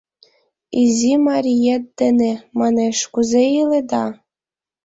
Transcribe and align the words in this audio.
Изи 0.81 1.13
мариет 1.25 1.83
дене, 1.99 2.31
манеш, 2.59 2.97
кузе 3.13 3.43
иледа? 3.59 4.05